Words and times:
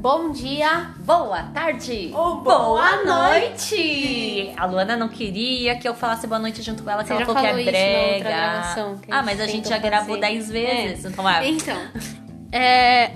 Bom 0.00 0.30
dia, 0.32 0.92
boa 1.00 1.42
tarde 1.42 2.10
ou 2.14 2.40
boa, 2.40 3.04
noite. 3.04 4.50
A 4.56 4.64
Luana 4.64 4.96
não 4.96 5.10
queria 5.10 5.76
que 5.76 5.86
eu 5.86 5.94
falasse 5.94 6.26
boa 6.26 6.38
noite 6.38 6.62
junto 6.62 6.82
com 6.82 6.88
ela, 6.88 7.02
que 7.02 7.08
Você 7.08 7.22
ela 7.22 7.26
falou 7.26 7.42
que 7.42 7.46
é 7.46 7.64
brega. 7.64 8.62
ah, 9.10 9.22
mas 9.22 9.38
a 9.38 9.46
gente 9.46 9.68
já 9.68 9.74
tentou 9.74 9.90
gravou 9.90 10.14
fazer. 10.14 10.32
10 10.32 10.50
vezes, 10.50 11.04
então 11.04 11.22
vai. 11.22 11.50
Então, 11.50 11.78
é, 12.50 13.10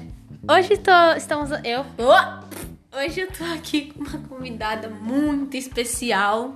hoje 0.47 0.77
tô, 0.77 1.17
estamos 1.17 1.49
eu. 1.65 1.87
Oh! 1.97 2.99
Hoje 2.99 3.23
eu 3.23 3.33
tô 3.33 3.45
aqui 3.45 3.91
com 3.91 4.05
uma 4.05 4.19
convidada 4.29 4.91
muito 4.91 5.57
especial 5.57 6.55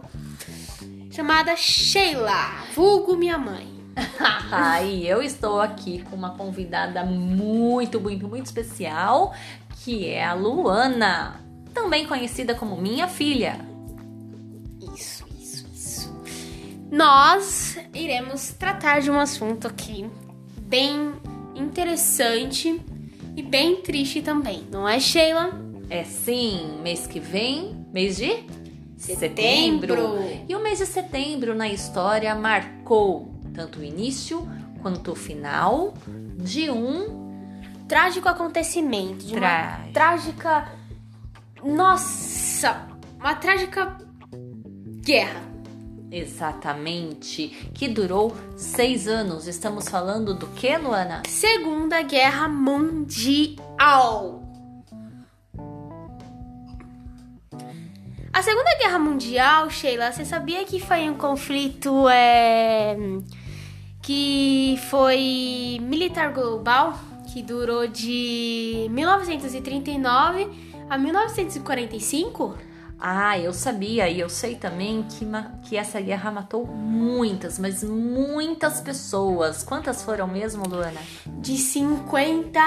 chamada 1.10 1.56
Sheila, 1.56 2.66
vulgo 2.74 3.16
minha 3.16 3.38
mãe. 3.38 3.66
e 4.84 5.08
eu 5.08 5.22
estou 5.22 5.58
aqui 5.58 6.02
com 6.02 6.14
uma 6.14 6.36
convidada 6.36 7.02
muito, 7.02 7.98
muito, 7.98 8.28
muito 8.28 8.44
especial, 8.44 9.34
que 9.88 10.04
é 10.04 10.22
a 10.22 10.34
Luana, 10.34 11.40
também 11.72 12.06
conhecida 12.06 12.54
como 12.54 12.76
minha 12.76 13.08
filha. 13.08 13.58
Isso, 14.94 15.24
isso, 15.40 15.66
isso. 15.72 16.14
Nós 16.92 17.78
iremos 17.94 18.50
tratar 18.50 19.00
de 19.00 19.10
um 19.10 19.18
assunto 19.18 19.66
aqui 19.66 20.06
bem 20.60 21.14
interessante 21.54 22.82
e 23.34 23.42
bem 23.42 23.76
triste 23.76 24.20
também, 24.20 24.66
não 24.70 24.86
é, 24.86 25.00
Sheila? 25.00 25.58
É 25.88 26.04
sim, 26.04 26.78
mês 26.82 27.06
que 27.06 27.18
vem, 27.18 27.86
mês 27.90 28.18
de 28.18 28.44
Setembro. 28.98 30.18
E 30.46 30.54
o 30.54 30.62
mês 30.62 30.80
de 30.80 30.86
setembro 30.86 31.54
na 31.54 31.68
história 31.68 32.34
marcou 32.34 33.32
tanto 33.54 33.78
o 33.78 33.84
início 33.84 34.46
quanto 34.82 35.12
o 35.12 35.14
final 35.14 35.94
de 36.36 36.70
um 36.70 37.27
Trágico 37.88 38.28
acontecimento, 38.28 39.24
de 39.24 39.34
uma 39.34 39.78
trágica. 39.94 40.68
Nossa! 41.64 42.86
Uma 43.18 43.34
trágica 43.34 43.96
guerra. 45.02 45.40
exatamente 46.10 47.48
que 47.74 47.88
durou 47.88 48.36
seis 48.56 49.08
anos. 49.08 49.46
Estamos 49.46 49.88
falando 49.88 50.34
do 50.34 50.46
que, 50.48 50.76
Luana? 50.76 51.22
Segunda 51.26 52.02
Guerra 52.02 52.46
Mundial. 52.46 54.42
A 58.30 58.42
Segunda 58.42 58.78
Guerra 58.78 58.98
Mundial, 58.98 59.70
Sheila, 59.70 60.12
você 60.12 60.24
sabia 60.24 60.64
que 60.64 60.78
foi 60.78 61.08
um 61.08 61.14
conflito 61.14 62.08
é, 62.08 62.96
que 64.02 64.78
foi 64.90 65.78
militar 65.80 66.32
global, 66.32 66.98
que 67.32 67.42
durou 67.42 67.86
de 67.86 68.86
1939 68.90 70.48
a 70.88 70.96
1945? 70.98 72.56
Ah, 73.00 73.38
eu 73.38 73.52
sabia 73.52 74.08
e 74.08 74.18
eu 74.18 74.28
sei 74.28 74.56
também 74.56 75.04
que, 75.04 75.24
que 75.68 75.76
essa 75.76 76.00
guerra 76.00 76.32
matou 76.32 76.66
muitas, 76.66 77.58
mas 77.58 77.84
muitas 77.84 78.80
pessoas. 78.80 79.62
Quantas 79.62 80.02
foram 80.02 80.26
mesmo, 80.26 80.66
Luana? 80.66 81.00
De 81.26 81.56
50 81.56 82.58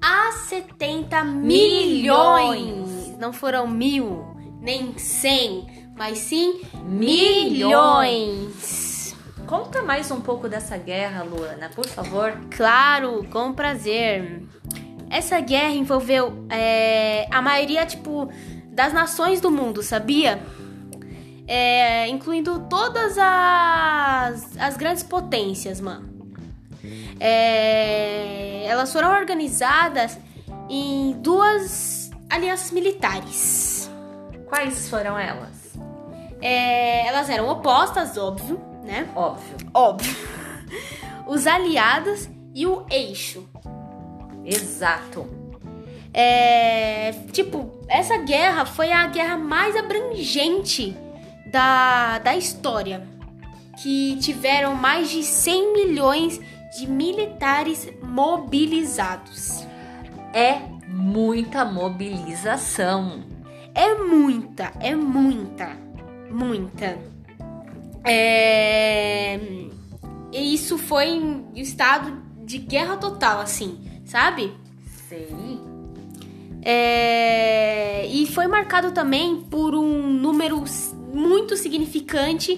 a 0.00 0.32
70 0.48 1.24
Milhões. 1.24 1.86
milhões. 2.86 3.18
Não 3.18 3.32
foram 3.32 3.66
mil, 3.66 4.24
nem 4.60 4.96
cem, 4.96 5.66
mas 5.96 6.18
sim 6.18 6.60
Milhões. 6.84 7.50
milhões. 7.52 8.89
Conta 9.50 9.82
mais 9.82 10.08
um 10.12 10.20
pouco 10.20 10.48
dessa 10.48 10.76
guerra, 10.76 11.24
Luana, 11.24 11.68
por 11.74 11.84
favor. 11.84 12.32
Claro, 12.56 13.26
com 13.32 13.52
prazer. 13.52 14.44
Essa 15.10 15.40
guerra 15.40 15.72
envolveu 15.72 16.46
é, 16.48 17.26
a 17.32 17.42
maioria, 17.42 17.84
tipo, 17.84 18.30
das 18.68 18.92
nações 18.92 19.40
do 19.40 19.50
mundo, 19.50 19.82
sabia? 19.82 20.40
É, 21.48 22.06
incluindo 22.06 22.60
todas 22.70 23.18
as, 23.18 24.56
as 24.56 24.76
grandes 24.76 25.02
potências, 25.02 25.80
mano. 25.80 26.08
É, 27.18 28.64
elas 28.66 28.92
foram 28.92 29.10
organizadas 29.10 30.16
em 30.68 31.16
duas 31.20 32.08
alianças 32.30 32.70
militares. 32.70 33.90
Quais 34.46 34.88
foram 34.88 35.18
elas? 35.18 35.76
É, 36.40 37.04
elas 37.08 37.28
eram 37.28 37.48
opostas, 37.48 38.16
óbvio, 38.16 38.69
né? 38.90 39.08
Óbvio. 39.14 39.56
Óbvio. 39.72 40.16
Os 41.26 41.46
aliados 41.46 42.28
e 42.52 42.66
o 42.66 42.84
eixo. 42.90 43.48
Exato. 44.44 45.26
É, 46.12 47.12
tipo, 47.30 47.70
essa 47.86 48.16
guerra 48.16 48.66
foi 48.66 48.90
a 48.90 49.06
guerra 49.06 49.36
mais 49.36 49.76
abrangente 49.76 50.96
da, 51.46 52.18
da 52.18 52.36
história. 52.36 53.06
Que 53.80 54.16
tiveram 54.16 54.74
mais 54.74 55.08
de 55.08 55.22
100 55.22 55.72
milhões 55.72 56.40
de 56.76 56.86
militares 56.88 57.88
mobilizados. 58.02 59.64
É 60.34 60.58
muita 60.88 61.64
mobilização. 61.64 63.22
É 63.72 63.94
muita, 63.94 64.72
é 64.80 64.96
muita, 64.96 65.70
muita. 66.28 67.09
É, 68.04 69.38
e 70.32 70.54
isso 70.54 70.78
foi 70.78 71.08
em 71.08 71.46
estado 71.56 72.22
de 72.44 72.58
guerra 72.58 72.96
total, 72.96 73.40
assim, 73.40 73.78
sabe? 74.04 74.52
Sei. 75.08 75.28
É, 76.62 78.06
e 78.06 78.26
foi 78.26 78.46
marcado 78.46 78.92
também 78.92 79.40
por 79.42 79.74
um 79.74 80.12
número 80.12 80.62
muito 81.12 81.56
significante 81.56 82.56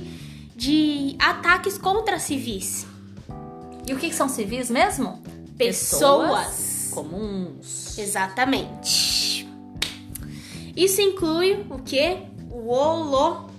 de 0.55 1.17
ataques 1.19 1.79
contra 1.79 2.19
civis. 2.19 2.87
E 3.87 3.95
o 3.95 3.99
que 3.99 4.09
que 4.09 4.15
são 4.15 4.29
civis 4.29 4.71
mesmo? 4.71 5.23
Pessoas. 5.57 6.91
comuns. 6.93 7.99
Exatamente. 7.99 9.49
Isso 10.77 11.01
inclui 11.01 11.67
o 11.71 11.79
que? 11.79 12.19
O 12.51 12.69
holocausto. 12.69 13.53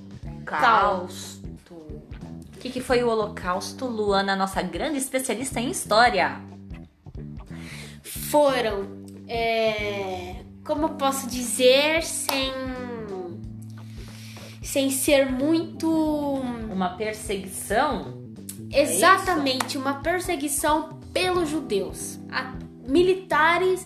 O 2.63 2.65
que, 2.65 2.71
que 2.71 2.79
foi 2.81 3.03
o 3.03 3.09
Holocausto, 3.09 3.85
Luana, 3.85 4.37
nossa 4.37 4.61
grande 4.61 4.97
especialista 4.97 5.59
em 5.59 5.69
história? 5.69 6.39
Foram, 8.01 8.87
é, 9.27 10.35
como 10.65 10.91
posso 10.91 11.27
dizer, 11.27 12.03
sem, 12.03 12.53
sem 14.61 14.89
ser 14.89 15.29
muito 15.29 15.89
Uma 16.71 16.95
perseguição? 16.95 18.23
Exatamente, 18.71 19.77
uma 19.77 19.95
perseguição 19.95 21.01
pelos 21.11 21.49
judeus. 21.49 22.17
A- 22.31 22.53
militares 22.87 23.85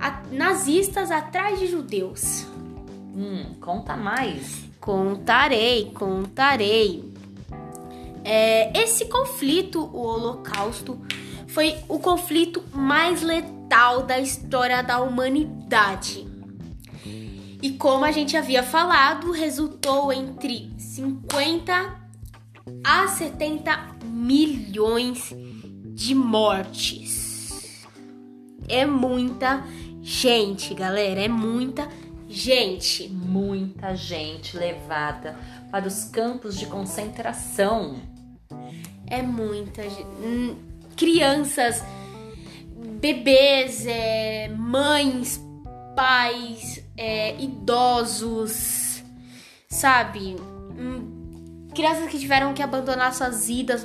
a- 0.00 0.22
nazistas 0.32 1.10
atrás 1.10 1.58
de 1.58 1.66
judeus. 1.66 2.46
Hum, 3.14 3.54
conta 3.60 3.94
mais. 3.98 4.64
Contarei, 4.80 5.90
contarei. 5.92 7.12
É, 8.24 8.76
esse 8.82 9.04
conflito, 9.04 9.84
o 9.92 10.00
Holocausto, 10.00 10.98
foi 11.46 11.76
o 11.88 11.98
conflito 11.98 12.64
mais 12.72 13.22
letal 13.22 14.02
da 14.02 14.18
história 14.18 14.82
da 14.82 15.00
humanidade. 15.00 16.26
E 17.62 17.70
como 17.72 18.04
a 18.04 18.10
gente 18.10 18.36
havia 18.36 18.62
falado, 18.62 19.30
resultou 19.30 20.12
entre 20.12 20.72
50 20.76 22.02
a 22.82 23.08
70 23.08 23.96
milhões 24.04 25.34
de 25.94 26.14
mortes. 26.14 27.84
É 28.68 28.84
muita 28.84 29.64
gente, 30.02 30.74
galera, 30.74 31.20
é 31.20 31.28
muita 31.28 31.88
gente. 32.28 33.08
Muita 33.08 33.94
gente 33.94 34.56
levada 34.56 35.38
para 35.70 35.86
os 35.86 36.04
campos 36.04 36.58
de 36.58 36.66
concentração. 36.66 38.13
É 39.06 39.22
muita 39.22 39.82
gente. 39.82 40.06
Crianças, 40.96 41.82
bebês, 43.00 43.86
é, 43.86 44.48
mães, 44.48 45.40
pais, 45.94 46.84
é, 46.96 47.34
idosos, 47.40 49.02
sabe? 49.68 50.36
Hum, 50.78 51.68
Crianças 51.74 52.08
que 52.08 52.18
tiveram 52.18 52.54
que 52.54 52.62
abandonar 52.62 53.12
suas 53.12 53.48
vidas 53.48 53.84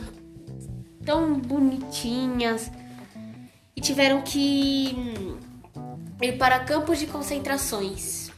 tão 1.03 1.33
bonitinhas 1.39 2.71
e 3.75 3.81
tiveram 3.81 4.21
que 4.21 4.95
hum, 4.95 5.37
ir 6.21 6.37
para 6.37 6.59
campos 6.59 6.99
de 6.99 7.07
concentrações 7.07 8.29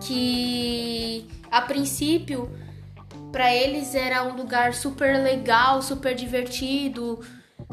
que 0.00 1.26
a 1.50 1.60
princípio 1.60 2.50
para 3.34 3.52
eles 3.52 3.96
era 3.96 4.22
um 4.22 4.36
lugar 4.36 4.74
super 4.74 5.20
legal, 5.20 5.82
super 5.82 6.14
divertido, 6.14 7.18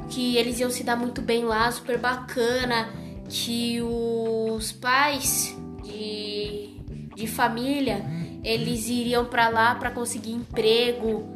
que 0.09 0.35
eles 0.35 0.59
iam 0.59 0.71
se 0.71 0.83
dar 0.83 0.95
muito 0.95 1.21
bem 1.21 1.43
lá, 1.45 1.71
super 1.71 1.99
bacana, 1.99 2.89
que 3.29 3.79
os 3.79 4.71
pais 4.71 5.55
de, 5.83 6.79
de 7.15 7.27
família, 7.27 8.03
eles 8.43 8.89
iriam 8.89 9.25
para 9.25 9.49
lá 9.49 9.75
para 9.75 9.91
conseguir 9.91 10.31
emprego, 10.31 11.29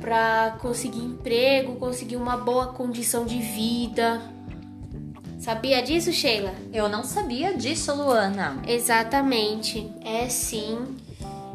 para 0.00 0.56
conseguir 0.60 1.00
emprego, 1.00 1.74
conseguir 1.80 2.14
uma 2.14 2.36
boa 2.36 2.68
condição 2.68 3.26
de 3.26 3.40
vida. 3.40 4.22
Sabia 5.40 5.82
disso, 5.82 6.12
Sheila? 6.12 6.54
Eu 6.72 6.88
não 6.88 7.02
sabia 7.02 7.56
disso, 7.56 7.92
Luana. 7.92 8.62
Exatamente, 8.68 9.92
é 10.00 10.28
sim. 10.28 11.09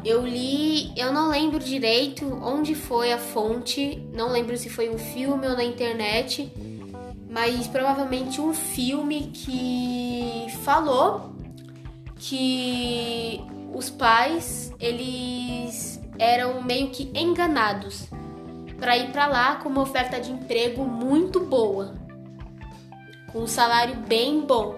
Eu 0.06 0.24
li, 0.24 0.92
eu 0.96 1.12
não 1.12 1.30
lembro 1.30 1.58
direito 1.58 2.24
onde 2.40 2.76
foi 2.76 3.12
a 3.12 3.18
fonte, 3.18 4.00
não 4.12 4.30
lembro 4.30 4.56
se 4.56 4.70
foi 4.70 4.88
um 4.88 4.96
filme 4.96 5.48
ou 5.48 5.56
na 5.56 5.64
internet, 5.64 6.48
mas 7.28 7.66
provavelmente 7.66 8.40
um 8.40 8.54
filme 8.54 9.32
que 9.34 10.46
falou 10.62 11.32
que 12.20 13.40
os 13.74 13.90
pais 13.90 14.72
eles 14.78 16.00
eram 16.20 16.62
meio 16.62 16.90
que 16.90 17.10
enganados 17.12 18.06
para 18.78 18.96
ir 18.96 19.10
para 19.10 19.26
lá 19.26 19.56
com 19.56 19.68
uma 19.68 19.82
oferta 19.82 20.20
de 20.20 20.30
emprego 20.30 20.84
muito 20.84 21.40
boa, 21.40 21.96
com 23.32 23.40
um 23.40 23.46
salário 23.48 23.96
bem 24.06 24.40
bom. 24.40 24.76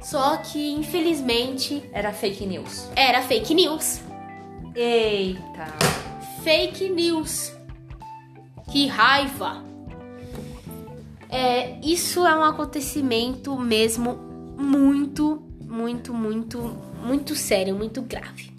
Só 0.00 0.38
que 0.38 0.70
infelizmente 0.70 1.82
Era 1.92 2.14
fake 2.14 2.46
news. 2.46 2.88
era 2.96 3.20
fake 3.20 3.54
news. 3.54 4.00
Eita. 4.82 5.66
Fake 6.42 6.88
news. 6.88 7.52
Que 8.72 8.86
raiva. 8.86 9.62
É, 11.28 11.78
isso 11.82 12.26
é 12.26 12.34
um 12.34 12.42
acontecimento 12.42 13.58
mesmo 13.58 14.14
muito, 14.58 15.42
muito, 15.60 16.14
muito, 16.14 16.58
muito 17.04 17.34
sério, 17.36 17.74
muito 17.74 18.00
grave. 18.00 18.54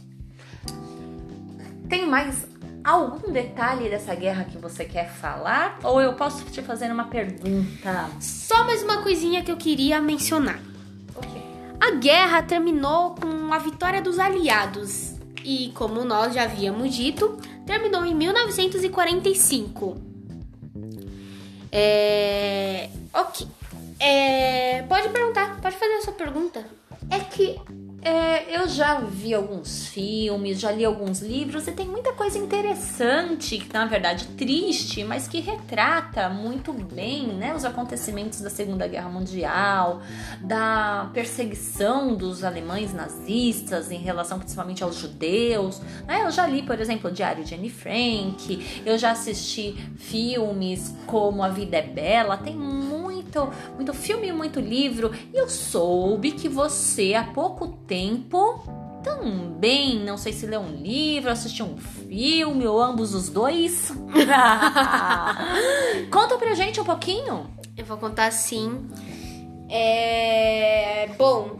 Tem 1.89 2.05
mais 2.05 2.45
algum 2.83 3.31
detalhe 3.31 3.89
dessa 3.89 4.13
guerra 4.13 4.43
que 4.43 4.59
você 4.59 4.85
quer 4.85 5.09
falar? 5.09 5.79
Ou 5.81 5.99
eu 5.99 6.13
posso 6.13 6.45
te 6.45 6.61
fazer 6.61 6.91
uma 6.91 7.05
pergunta? 7.05 8.11
Só 8.19 8.63
mais 8.65 8.83
uma 8.83 9.01
coisinha 9.01 9.43
que 9.43 9.51
eu 9.51 9.57
queria 9.57 9.99
mencionar. 9.99 10.59
A 11.79 11.95
guerra 11.95 12.43
terminou 12.43 13.15
com 13.15 13.51
a 13.51 13.57
vitória 13.57 14.03
dos 14.03 14.19
aliados 14.19 15.10
e, 15.43 15.71
como 15.75 16.03
nós 16.03 16.33
já 16.33 16.43
havíamos 16.43 16.93
dito, 16.95 17.37
terminou 17.65 18.05
em 18.05 18.13
1945. 18.15 19.97
É. 21.71 22.89
Ok. 23.13 23.47
É... 23.99 24.83
Pode 24.83 25.09
perguntar, 25.09 25.59
pode 25.61 25.75
fazer 25.75 25.93
a 25.93 26.01
sua 26.01 26.13
pergunta. 26.13 26.65
É 27.09 27.19
que 27.19 27.59
é, 28.03 28.57
eu 28.57 28.67
já 28.67 28.99
vi 28.99 29.31
alguns 29.31 29.87
filmes, 29.87 30.59
já 30.59 30.71
li 30.71 30.83
alguns 30.83 31.21
livros 31.21 31.67
e 31.67 31.71
tem 31.71 31.87
muita 31.87 32.11
coisa 32.13 32.35
interessante, 32.35 33.59
que 33.59 33.71
na 33.71 33.85
verdade 33.85 34.25
triste, 34.29 35.03
mas 35.03 35.27
que 35.27 35.39
retrata 35.39 36.27
muito 36.27 36.73
bem 36.73 37.27
né, 37.27 37.53
os 37.53 37.63
acontecimentos 37.63 38.41
da 38.41 38.49
Segunda 38.49 38.87
Guerra 38.87 39.07
Mundial, 39.07 40.01
da 40.41 41.11
perseguição 41.13 42.15
dos 42.15 42.43
alemães 42.43 42.91
nazistas 42.91 43.91
em 43.91 43.99
relação 43.99 44.39
principalmente 44.39 44.83
aos 44.83 44.95
judeus. 44.95 45.79
Né? 46.07 46.23
Eu 46.23 46.31
já 46.31 46.47
li, 46.47 46.63
por 46.63 46.79
exemplo, 46.79 47.11
o 47.11 47.13
Diário 47.13 47.43
de 47.43 47.53
Anne 47.53 47.69
Frank, 47.69 48.81
eu 48.83 48.97
já 48.97 49.11
assisti 49.11 49.73
filmes 49.97 50.95
como 51.05 51.43
A 51.43 51.49
Vida 51.49 51.77
é 51.77 51.83
Bela, 51.83 52.35
tem 52.35 52.55
muito, 52.55 53.47
muito 53.75 53.93
filme 53.93 54.31
muito 54.31 54.59
livro, 54.59 55.11
e 55.31 55.37
eu 55.37 55.47
soube 55.47 56.31
que 56.31 56.49
você 56.49 57.13
há 57.13 57.23
pouco 57.23 57.67
tempo 57.67 57.90
também, 59.03 59.99
não 59.99 60.17
sei 60.17 60.31
se 60.31 60.45
leu 60.45 60.61
um 60.61 60.75
livro, 60.75 61.29
assistiu 61.29 61.65
um 61.65 61.77
filme 61.77 62.65
ou 62.65 62.81
ambos 62.81 63.13
os 63.13 63.29
dois. 63.29 63.91
Conta 66.11 66.37
pra 66.37 66.53
gente 66.53 66.79
um 66.79 66.85
pouquinho. 66.85 67.49
Eu 67.75 67.85
vou 67.85 67.97
contar 67.97 68.31
sim. 68.31 68.87
É. 69.69 71.09
Bom, 71.17 71.59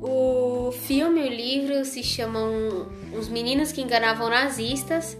o 0.00 0.72
filme 0.72 1.20
e 1.20 1.28
o 1.28 1.30
livro 1.30 1.84
se 1.84 2.02
chamam 2.02 2.88
Os 3.18 3.28
Meninos 3.28 3.72
que 3.72 3.80
Enganavam 3.80 4.30
Nazistas. 4.30 5.16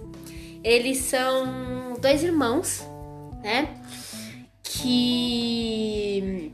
Eles 0.63 0.99
são 0.99 1.95
dois 2.01 2.23
irmãos, 2.23 2.87
né? 3.43 3.75
Que. 4.63 6.53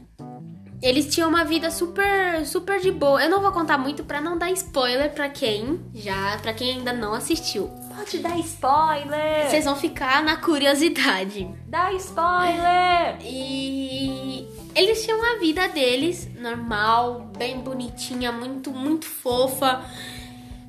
Eles 0.83 1.13
tinham 1.15 1.29
uma 1.29 1.45
vida 1.45 1.71
super, 1.71 2.47
super 2.47 2.81
de 2.81 2.91
boa. 2.91 3.23
Eu 3.23 3.29
não 3.29 3.43
vou 3.43 3.53
contar 3.53 3.77
muito 3.77 4.03
pra 4.03 4.19
não 4.21 4.39
dar 4.39 4.51
spoiler 4.53 5.13
pra 5.13 5.29
quem 5.29 5.79
já, 5.95 6.39
para 6.41 6.55
quem 6.55 6.77
ainda 6.79 6.91
não 6.93 7.13
assistiu. 7.13 7.69
Pode 7.95 8.19
dar 8.19 8.39
spoiler! 8.39 9.49
Vocês 9.51 9.67
vão 9.67 9.77
ficar 9.77 10.23
na 10.23 10.37
curiosidade. 10.39 11.47
Dá 11.67 11.93
spoiler! 11.93 13.19
E 13.23 14.49
eles 14.75 15.05
tinham 15.05 15.23
a 15.23 15.39
vida 15.39 15.69
deles 15.69 16.27
normal, 16.41 17.31
bem 17.37 17.59
bonitinha, 17.61 18.33
muito, 18.33 18.71
muito 18.71 19.05
fofa. 19.05 19.85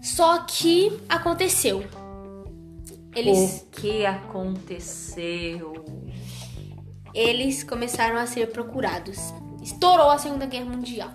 Só 0.01 0.39
que 0.39 0.91
aconteceu. 1.07 1.85
Eles, 3.15 3.61
O 3.61 3.79
que 3.79 4.05
aconteceu? 4.05 5.73
eles 7.13 7.63
começaram 7.63 8.17
a 8.17 8.25
ser 8.25 8.47
procurados. 8.51 9.17
Estourou 9.61 10.09
a 10.09 10.17
Segunda 10.17 10.47
Guerra 10.47 10.65
Mundial. 10.65 11.11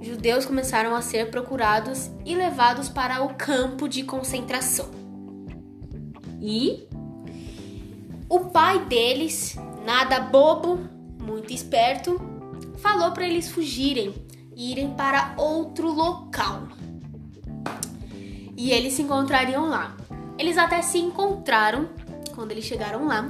Judeus 0.00 0.44
começaram 0.44 0.96
a 0.96 1.00
ser 1.00 1.30
procurados 1.30 2.10
e 2.24 2.34
levados 2.34 2.88
para 2.88 3.22
o 3.22 3.34
campo 3.34 3.88
de 3.88 4.02
concentração. 4.02 4.90
E 6.40 6.88
O 8.28 8.40
pai 8.46 8.84
deles, 8.86 9.56
nada 9.84 10.18
bobo, 10.18 10.80
muito 11.20 11.52
esperto, 11.52 12.20
falou 12.78 13.12
para 13.12 13.26
eles 13.26 13.50
fugirem 13.50 14.12
e 14.56 14.72
irem 14.72 14.94
para 14.94 15.34
outro 15.36 15.88
local. 15.92 16.66
E 18.56 18.72
eles 18.72 18.94
se 18.94 19.02
encontrariam 19.02 19.68
lá. 19.68 19.96
Eles 20.36 20.58
até 20.58 20.82
se 20.82 20.98
encontraram 20.98 21.88
quando 22.34 22.50
eles 22.50 22.64
chegaram 22.64 23.06
lá. 23.06 23.28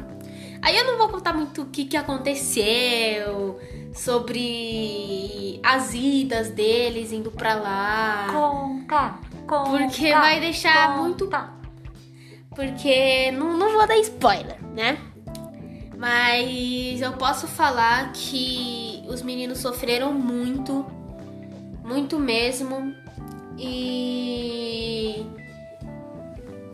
Aí 0.63 0.77
eu 0.77 0.85
não 0.87 0.97
vou 0.97 1.09
contar 1.09 1.33
muito 1.35 1.63
o 1.63 1.67
que, 1.67 1.85
que 1.85 1.97
aconteceu 1.97 3.59
sobre 3.93 5.61
as 5.63 5.93
idas 5.93 6.51
deles 6.51 7.13
indo 7.13 7.31
pra 7.31 7.55
lá. 7.55 8.29
conta, 8.33 9.19
conta. 9.47 9.71
Porque 9.71 10.13
vai 10.13 10.41
deixar 10.41 10.89
conta. 10.89 11.03
muito 11.03 11.29
porque 12.55 13.31
não, 13.33 13.57
não 13.57 13.73
vou 13.73 13.87
dar 13.87 13.97
spoiler, 13.99 14.63
né? 14.75 14.99
Mas 15.97 17.01
eu 17.01 17.13
posso 17.13 17.47
falar 17.47 18.13
que 18.13 19.05
os 19.09 19.23
meninos 19.23 19.59
sofreram 19.59 20.13
muito, 20.13 20.85
muito 21.85 22.19
mesmo. 22.19 22.95
E 23.59 25.25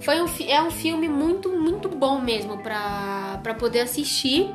foi 0.08 0.22
um, 0.22 0.26
é 0.48 0.62
um 0.62 0.70
filme 0.70 1.06
muito, 1.06 1.50
muito 1.50 1.86
bom 1.90 2.18
mesmo 2.18 2.56
pra, 2.62 3.40
pra 3.42 3.52
poder 3.52 3.80
assistir. 3.80 4.50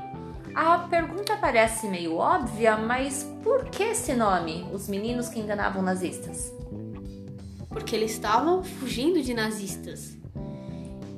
A 0.56 0.80
pergunta 0.80 1.38
parece 1.38 1.88
meio 1.88 2.16
óbvia, 2.16 2.76
mas 2.76 3.24
por 3.44 3.66
que 3.66 3.84
esse 3.84 4.16
nome? 4.16 4.66
Os 4.74 4.88
meninos 4.88 5.30
que 5.30 5.40
enganavam 5.40 5.84
nazistas? 5.84 6.52
Porque 7.70 7.96
eles 7.96 8.14
estavam 8.14 8.64
fugindo 8.64 9.22
de 9.22 9.32
nazistas. 9.36 10.18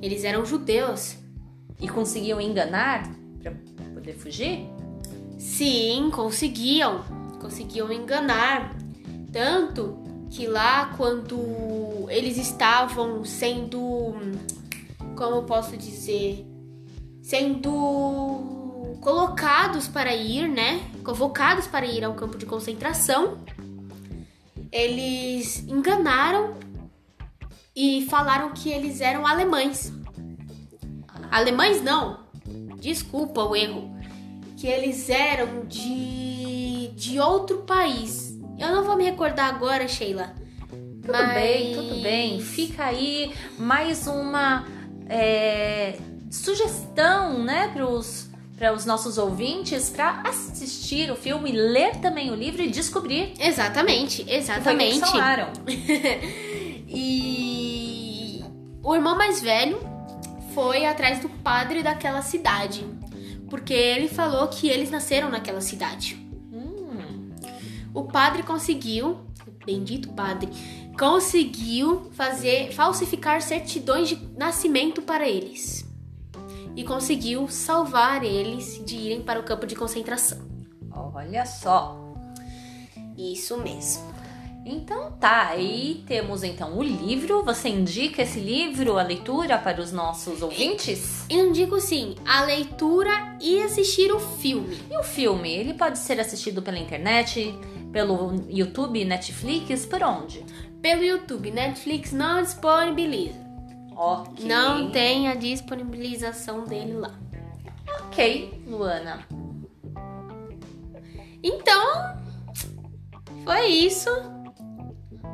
Eles 0.01 0.25
eram 0.25 0.45
judeus. 0.45 1.15
E 1.79 1.87
conseguiam 1.87 2.41
enganar 2.41 3.09
para 3.41 3.53
poder 3.93 4.15
fugir? 4.15 4.67
Sim, 5.37 6.11
conseguiam. 6.13 7.05
Conseguiam 7.39 7.89
enganar. 7.89 8.75
Tanto 9.31 9.97
que 10.29 10.47
lá, 10.47 10.93
quando 10.97 12.07
eles 12.09 12.37
estavam 12.37 13.23
sendo. 13.23 14.15
Como 15.15 15.35
eu 15.37 15.43
posso 15.43 15.77
dizer? 15.77 16.45
Sendo 17.21 18.97
colocados 19.01 19.87
para 19.87 20.13
ir, 20.13 20.47
né? 20.47 20.81
Convocados 21.03 21.67
para 21.67 21.85
ir 21.85 22.03
ao 22.03 22.13
campo 22.13 22.37
de 22.37 22.45
concentração. 22.45 23.37
Eles 24.71 25.59
enganaram 25.67 26.55
e 27.75 28.05
falaram 28.09 28.51
que 28.51 28.69
eles 28.69 29.01
eram 29.01 29.25
alemães. 29.25 29.91
Alemães 31.31 31.81
não. 31.81 32.25
Desculpa 32.79 33.43
o 33.43 33.55
erro 33.55 33.95
que 34.55 34.67
eles 34.67 35.09
eram 35.09 35.65
de, 35.65 36.87
de 36.95 37.19
outro 37.19 37.59
país. 37.59 38.24
Eu 38.59 38.69
não 38.69 38.83
vou 38.83 38.95
me 38.95 39.03
recordar 39.03 39.53
agora, 39.53 39.87
Sheila. 39.87 40.33
Tudo 40.69 41.33
bem, 41.33 41.75
tudo 41.75 42.01
bem. 42.01 42.39
Fica 42.39 42.85
aí 42.85 43.31
mais 43.57 44.07
uma 44.07 44.65
é, 45.07 45.97
sugestão, 46.31 47.43
né, 47.43 47.69
pros, 47.73 48.27
para 48.57 48.73
os 48.73 48.85
nossos 48.85 49.17
ouvintes 49.17 49.89
para 49.89 50.21
assistir 50.21 51.11
o 51.11 51.15
filme, 51.15 51.51
ler 51.51 51.97
também 51.97 52.31
o 52.31 52.35
livro 52.35 52.61
e 52.61 52.69
descobrir. 52.69 53.33
Exatamente, 53.39 54.25
exatamente. 54.27 55.01
Que 55.01 55.05
falaram. 55.11 55.53
e 56.87 58.43
o 58.81 58.95
irmão 58.95 59.15
mais 59.17 59.41
velho 59.41 59.79
foi 60.53 60.85
atrás 60.85 61.19
do 61.19 61.29
padre 61.29 61.83
daquela 61.83 62.21
cidade, 62.21 62.85
porque 63.49 63.73
ele 63.73 64.07
falou 64.07 64.47
que 64.47 64.69
eles 64.69 64.89
nasceram 64.89 65.29
naquela 65.29 65.61
cidade. 65.61 66.24
O 67.95 68.03
padre 68.03 68.43
conseguiu, 68.43 69.21
bendito 69.65 70.09
padre, 70.09 70.49
conseguiu 70.99 72.11
fazer 72.11 72.73
falsificar 72.73 73.41
certidões 73.41 74.09
de 74.09 74.17
nascimento 74.37 75.01
para 75.01 75.27
eles 75.27 75.85
e 76.75 76.83
conseguiu 76.83 77.47
salvar 77.47 78.21
eles 78.21 78.83
de 78.85 78.97
irem 78.97 79.21
para 79.21 79.39
o 79.39 79.43
campo 79.43 79.65
de 79.65 79.77
concentração. 79.77 80.39
Olha 80.91 81.45
só. 81.45 81.97
Isso 83.17 83.57
mesmo. 83.57 84.13
Então 84.65 85.11
tá, 85.11 85.49
aí 85.49 86.03
temos 86.07 86.43
então 86.43 86.77
o 86.77 86.83
livro. 86.83 87.43
Você 87.43 87.69
indica 87.69 88.23
esse 88.23 88.39
livro, 88.39 88.97
a 88.97 89.03
leitura 89.03 89.59
para 89.59 89.79
os 89.79 89.91
nossos 89.91 90.41
ouvintes? 90.41 91.23
Eu 91.29 91.49
indico 91.49 91.79
sim, 91.79 92.15
a 92.25 92.43
leitura 92.43 93.37
e 93.39 93.61
assistir 93.61 94.11
o 94.11 94.19
filme. 94.19 94.75
E 94.89 94.97
o 94.97 95.03
filme, 95.03 95.53
ele 95.53 95.75
pode 95.75 95.99
ser 95.99 96.19
assistido 96.19 96.63
pela 96.63 96.79
internet, 96.79 97.53
pelo 97.95 98.33
YouTube, 98.49 99.05
Netflix, 99.05 99.85
por 99.85 100.03
onde? 100.03 100.43
Pelo 100.81 101.01
YouTube, 101.01 101.49
Netflix 101.49 102.11
não 102.11 102.41
disponibiliza. 102.41 103.39
Ok. 103.95 104.45
Não 104.45 104.91
tem 104.91 105.29
a 105.29 105.33
disponibilização 105.33 106.65
dele 106.65 106.91
lá. 106.91 107.17
Ok, 108.01 108.63
Luana. 108.67 109.25
Então, 111.41 112.17
foi 113.45 113.67
isso. 113.67 114.09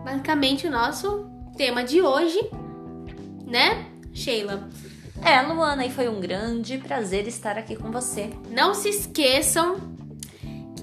Basicamente 0.05 0.67
o 0.67 0.71
nosso 0.71 1.25
tema 1.57 1.83
de 1.83 1.99
hoje, 1.99 2.47
né, 3.43 3.87
Sheila? 4.13 4.69
É, 5.23 5.41
Luana, 5.41 5.83
e 5.83 5.89
foi 5.89 6.07
um 6.07 6.19
grande 6.19 6.77
prazer 6.77 7.27
estar 7.27 7.57
aqui 7.57 7.75
com 7.75 7.89
você. 7.91 8.29
Não 8.51 8.75
se 8.75 8.89
esqueçam 8.89 9.79
que 9.79 9.90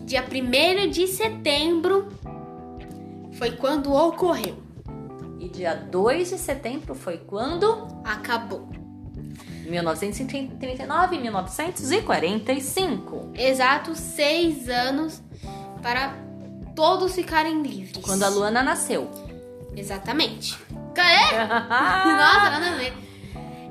dia 0.09 0.25
1 0.25 0.89
de 0.89 1.07
setembro 1.07 2.09
foi 3.35 3.53
quando 3.53 3.93
ocorreu. 3.93 4.57
E 5.39 5.49
dia 5.51 5.75
2 5.75 6.31
de 6.31 6.39
setembro 6.39 6.95
foi 6.95 7.19
quando? 7.19 7.87
Acabou. 8.03 8.67
1939 9.67 11.15
e 11.15 11.21
1945. 11.21 13.33
Exato 13.35 13.95
seis 13.95 14.71
anos 14.71 15.23
para 15.83 16.15
todos 16.75 17.15
ficarem 17.15 17.63
livres. 17.63 18.03
Quando 18.03 18.23
a 18.23 18.31
Luana 18.31 18.63
nasceu. 18.63 19.11
Exatamente. 19.77 20.59
É? 20.97 21.37
Nossa, 21.47 22.51
nada 22.51 22.71
a 22.71 22.77
ver. 22.77 22.95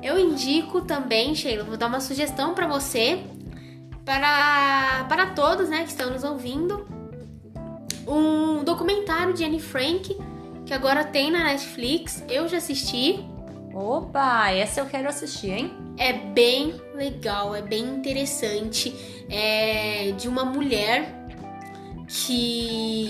Eu 0.00 0.20
indico 0.20 0.82
também, 0.82 1.34
Sheila, 1.34 1.64
vou 1.64 1.76
dar 1.76 1.88
uma 1.88 2.00
sugestão 2.00 2.54
para 2.54 2.68
você, 2.68 3.24
para, 4.08 5.04
para 5.06 5.26
todos 5.26 5.68
né, 5.68 5.82
que 5.82 5.90
estão 5.90 6.10
nos 6.10 6.24
ouvindo, 6.24 6.88
um 8.06 8.64
documentário 8.64 9.34
de 9.34 9.44
Anne 9.44 9.60
Frank, 9.60 10.16
que 10.64 10.72
agora 10.72 11.04
tem 11.04 11.30
na 11.30 11.44
Netflix. 11.44 12.24
Eu 12.26 12.48
já 12.48 12.56
assisti. 12.56 13.22
Opa, 13.74 14.50
essa 14.50 14.80
eu 14.80 14.86
quero 14.86 15.10
assistir, 15.10 15.50
hein? 15.50 15.74
É 15.98 16.14
bem 16.14 16.80
legal, 16.94 17.54
é 17.54 17.60
bem 17.60 17.84
interessante. 17.84 18.94
É 19.28 20.12
de 20.12 20.26
uma 20.26 20.42
mulher 20.42 21.28
que 22.06 23.04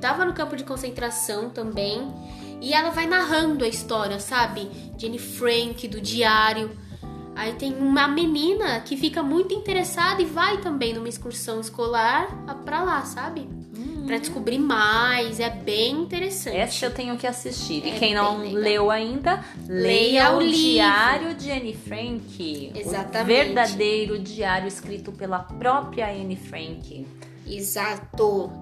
tava 0.00 0.24
no 0.24 0.32
campo 0.32 0.54
de 0.54 0.62
concentração 0.62 1.50
também. 1.50 2.06
E 2.60 2.72
ela 2.72 2.90
vai 2.90 3.08
narrando 3.08 3.64
a 3.64 3.68
história, 3.68 4.20
sabe? 4.20 4.70
Jenny 4.96 5.18
Frank, 5.18 5.88
do 5.88 6.00
diário. 6.00 6.70
Aí 7.34 7.54
tem 7.54 7.74
uma 7.74 8.06
menina 8.06 8.80
que 8.80 8.96
fica 8.96 9.22
muito 9.22 9.54
interessada 9.54 10.20
e 10.20 10.26
vai 10.26 10.58
também 10.58 10.92
numa 10.92 11.08
excursão 11.08 11.60
escolar 11.60 12.28
pra 12.64 12.82
lá, 12.82 13.02
sabe? 13.04 13.48
Hum. 13.76 14.04
Pra 14.06 14.18
descobrir 14.18 14.58
mais. 14.58 15.40
É 15.40 15.48
bem 15.48 16.02
interessante. 16.02 16.56
Essa 16.56 16.86
eu 16.86 16.94
tenho 16.94 17.16
que 17.16 17.26
assistir. 17.26 17.82
É 17.84 17.88
e 17.88 17.98
quem 17.98 18.14
não 18.14 18.38
legal. 18.38 18.54
leu 18.54 18.90
ainda, 18.90 19.44
Leia 19.66 20.28
leia 20.28 20.32
o 20.32 20.40
o. 20.40 20.74
Diário 20.74 21.34
de 21.34 21.50
Anne 21.50 21.74
Frank. 21.74 22.72
Exatamente. 22.74 23.22
O 23.22 23.26
verdadeiro 23.26 24.18
diário 24.18 24.68
escrito 24.68 25.10
pela 25.12 25.38
própria 25.38 26.10
Anne 26.10 26.36
Frank. 26.36 27.06
Exato. 27.46 28.52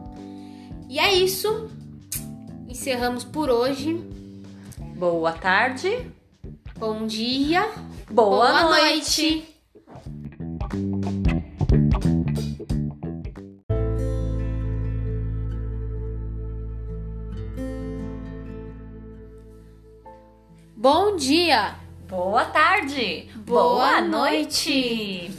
E 0.88 0.98
é 0.98 1.12
isso. 1.12 1.68
Encerramos 2.68 3.24
por 3.24 3.50
hoje. 3.50 3.94
Boa 4.96 5.32
tarde. 5.32 6.06
Bom 6.80 7.06
dia. 7.06 7.70
Boa, 8.10 8.70
noite. 8.70 9.46
Bom 20.74 21.16
dia. 21.16 21.74
Boa 22.08 22.46
tarde. 22.46 23.28
Boa 23.36 24.00
noite. 24.00 25.30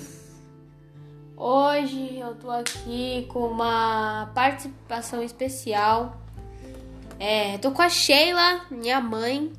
Hoje 1.36 2.20
eu 2.20 2.36
tô 2.36 2.52
aqui 2.52 3.26
com 3.28 3.48
uma 3.48 4.30
participação 4.36 5.24
especial. 5.24 6.22
É, 7.18 7.58
tô 7.58 7.72
com 7.72 7.82
a 7.82 7.90
Sheila, 7.90 8.62
minha 8.70 9.02
mãe. 9.02 9.52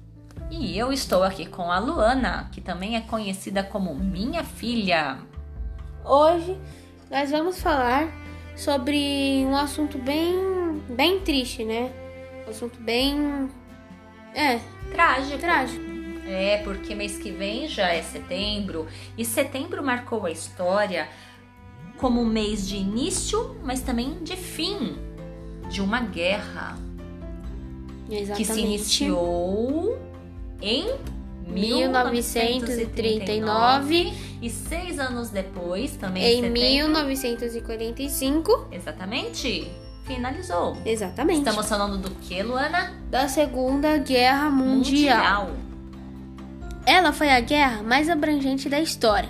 E 0.55 0.79
eu 0.79 0.93
estou 0.93 1.23
aqui 1.23 1.47
com 1.47 1.73
a 1.73 1.79
Luana, 1.79 2.51
que 2.53 2.61
também 2.61 2.95
é 2.95 3.01
conhecida 3.01 3.63
como 3.63 3.95
minha 3.95 4.45
filha. 4.45 5.17
Hoje 6.05 6.61
nós 7.11 7.31
vamos 7.31 7.59
falar 7.59 8.07
sobre 8.55 9.47
um 9.47 9.57
assunto 9.57 9.97
bem, 9.97 10.35
bem 10.91 11.21
triste, 11.21 11.65
né? 11.65 11.91
Um 12.47 12.51
assunto 12.51 12.79
bem, 12.83 13.49
é, 14.35 14.61
Trágico. 14.91 15.39
trágico. 15.39 15.85
É, 16.27 16.59
porque 16.59 16.95
mês 16.95 17.17
que 17.17 17.31
vem 17.31 17.67
já 17.67 17.89
é 17.89 18.03
setembro, 18.03 18.87
e 19.17 19.25
setembro 19.25 19.83
marcou 19.83 20.27
a 20.27 20.31
história 20.31 21.09
como 21.97 22.21
um 22.21 22.27
mês 22.27 22.69
de 22.69 22.77
início, 22.77 23.57
mas 23.65 23.81
também 23.81 24.23
de 24.23 24.37
fim 24.37 24.99
de 25.71 25.81
uma 25.81 26.01
guerra 26.01 26.77
Exatamente. 28.11 28.37
que 28.37 28.45
se 28.45 28.61
iniciou 28.61 30.12
em 30.63 30.87
1939 31.47 34.13
e 34.41 34.49
seis 34.51 34.99
anos 34.99 35.31
depois, 35.31 35.97
também 35.97 36.23
Em 36.25 36.41
setembro, 36.43 36.61
1945. 37.07 38.69
exatamente, 38.73 39.71
finalizou. 40.05 40.77
Exatamente. 40.85 41.39
Estamos 41.41 41.69
falando 41.69 41.99
do 41.99 42.11
que, 42.11 42.43
Luana? 42.43 42.93
da 43.11 43.29
Segunda 43.29 43.99
Guerra 43.99 44.51
Mundial. 44.51 45.51
Ela 46.87 47.13
foi 47.13 47.31
a 47.31 47.41
guerra 47.41 47.83
mais 47.83 48.09
abrangente 48.09 48.69
da 48.69 48.81
história. 48.81 49.29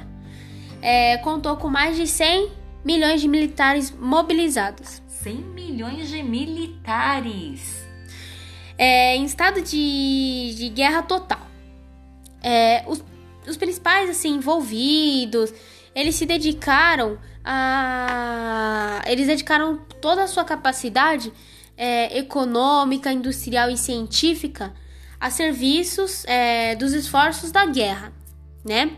É, 0.80 1.18
contou 1.18 1.56
com 1.56 1.68
mais 1.68 1.96
de 1.96 2.06
100 2.06 2.50
milhões 2.84 3.20
de 3.20 3.28
militares 3.28 3.90
mobilizados. 3.90 5.02
100 5.06 5.34
milhões 5.54 6.08
de 6.08 6.22
militares. 6.22 7.81
É, 8.84 9.14
em 9.14 9.24
estado 9.24 9.62
de, 9.62 10.54
de 10.56 10.68
guerra 10.70 11.02
total. 11.02 11.46
É, 12.42 12.82
os, 12.88 13.00
os 13.46 13.56
principais 13.56 14.10
assim 14.10 14.30
envolvidos, 14.34 15.54
eles 15.94 16.16
se 16.16 16.26
dedicaram 16.26 17.16
a, 17.44 19.00
eles 19.06 19.28
dedicaram 19.28 19.76
toda 20.00 20.24
a 20.24 20.26
sua 20.26 20.44
capacidade 20.44 21.32
é, 21.76 22.18
econômica, 22.18 23.12
industrial 23.12 23.70
e 23.70 23.76
científica 23.76 24.74
a 25.20 25.30
serviços 25.30 26.24
é, 26.24 26.74
dos 26.74 26.92
esforços 26.92 27.52
da 27.52 27.64
guerra, 27.66 28.12
né? 28.64 28.96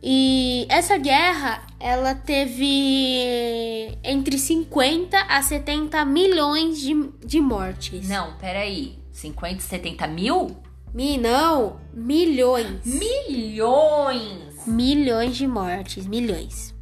E 0.00 0.66
essa 0.68 0.96
guerra, 0.98 1.66
ela 1.82 2.14
teve 2.14 3.98
entre 4.04 4.38
50 4.38 5.18
a 5.18 5.42
70 5.42 6.04
milhões 6.04 6.80
de, 6.80 6.94
de 7.26 7.40
mortes. 7.40 8.08
Não, 8.08 8.36
peraí. 8.38 8.96
50, 9.10 9.60
70 9.60 10.06
mil? 10.06 10.56
Mi, 10.94 11.18
não, 11.18 11.80
milhões. 11.92 12.84
Milhões! 12.84 14.64
Milhões 14.64 15.36
de 15.36 15.48
mortes, 15.48 16.06
milhões. 16.06 16.72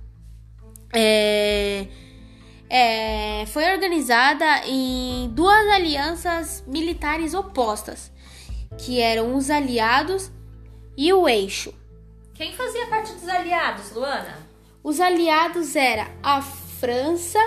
É, 0.95 1.87
é, 2.69 3.47
foi 3.47 3.73
organizada 3.73 4.67
em 4.67 5.31
duas 5.31 5.67
alianças 5.69 6.63
militares 6.67 7.33
opostas, 7.33 8.13
que 8.77 9.01
eram 9.01 9.35
os 9.35 9.49
aliados 9.49 10.31
e 10.95 11.11
o 11.11 11.27
eixo. 11.27 11.73
Quem 12.35 12.53
fazia 12.53 12.87
parte 12.89 13.15
dos 13.15 13.29
aliados, 13.29 13.93
Luana? 13.93 14.50
Os 14.83 14.99
aliados 14.99 15.77
eram 15.77 16.07
a 16.23 16.41
França, 16.41 17.39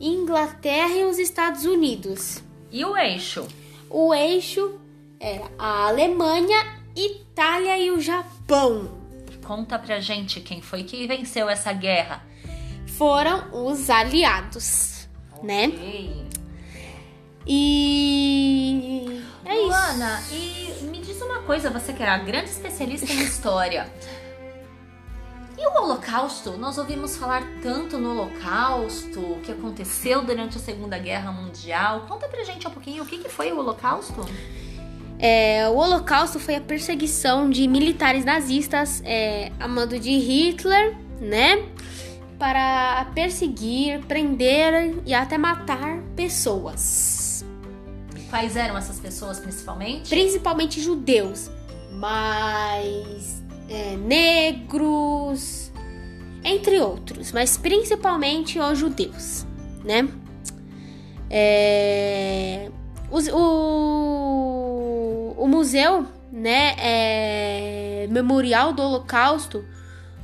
Inglaterra 0.00 0.94
e 0.94 1.04
os 1.04 1.18
Estados 1.18 1.64
Unidos. 1.66 2.42
E 2.70 2.84
o 2.84 2.96
eixo? 2.96 3.46
O 3.90 4.14
eixo 4.14 4.80
era 5.20 5.50
a 5.58 5.88
Alemanha, 5.88 6.80
Itália 6.96 7.78
e 7.78 7.90
o 7.90 8.00
Japão. 8.00 8.98
Conta 9.44 9.78
pra 9.78 10.00
gente 10.00 10.40
quem 10.40 10.62
foi 10.62 10.84
que 10.84 11.06
venceu 11.06 11.48
essa 11.48 11.72
guerra. 11.72 12.22
Foram 12.96 13.48
os 13.52 13.90
aliados, 13.90 15.08
né? 15.42 15.66
Ok. 15.66 16.26
E 17.46 19.22
é 19.44 19.56
isso. 19.56 19.66
Luana, 19.66 20.22
e 20.32 20.84
me 20.84 20.98
diz 21.00 21.20
uma 21.20 21.42
coisa, 21.42 21.70
você 21.70 21.92
que 21.92 22.02
era 22.02 22.18
grande 22.18 22.50
especialista 22.50 23.10
em 23.12 23.20
história. 23.22 23.90
E 25.58 25.66
o 25.66 25.82
Holocausto? 25.82 26.56
Nós 26.56 26.78
ouvimos 26.78 27.16
falar 27.16 27.42
tanto 27.60 27.98
no 27.98 28.12
Holocausto, 28.12 29.18
o 29.18 29.40
que 29.40 29.50
aconteceu 29.50 30.24
durante 30.24 30.56
a 30.56 30.60
Segunda 30.60 30.96
Guerra 30.96 31.32
Mundial. 31.32 32.06
Conta 32.06 32.28
pra 32.28 32.44
gente 32.44 32.68
um 32.68 32.70
pouquinho 32.70 33.02
o 33.02 33.06
que, 33.06 33.18
que 33.18 33.28
foi 33.28 33.50
o 33.50 33.58
Holocausto. 33.58 34.24
É, 35.18 35.68
o 35.68 35.74
Holocausto 35.76 36.38
foi 36.38 36.54
a 36.54 36.60
perseguição 36.60 37.50
de 37.50 37.66
militares 37.66 38.24
nazistas 38.24 39.02
é, 39.04 39.50
a 39.58 39.66
mando 39.66 39.98
de 39.98 40.12
Hitler, 40.12 40.96
né? 41.20 41.66
Para 42.38 43.06
perseguir, 43.12 44.00
prender 44.06 44.94
e 45.04 45.12
até 45.12 45.36
matar 45.36 45.98
pessoas. 46.14 47.44
Quais 48.30 48.54
eram 48.54 48.76
essas 48.76 49.00
pessoas 49.00 49.40
principalmente? 49.40 50.08
Principalmente 50.08 50.80
judeus, 50.80 51.50
mas 51.90 53.37
é, 53.68 53.96
negros, 53.96 55.72
entre 56.42 56.80
outros, 56.80 57.32
mas 57.32 57.56
principalmente 57.56 58.58
os 58.58 58.78
judeus, 58.78 59.46
né? 59.84 60.08
É, 61.30 62.70
o, 63.10 65.34
o 65.36 65.46
museu, 65.46 66.06
né, 66.32 66.74
é, 66.78 68.08
memorial 68.10 68.72
do 68.72 68.82
Holocausto 68.82 69.62